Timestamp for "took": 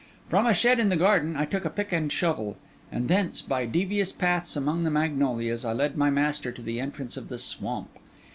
1.45-1.63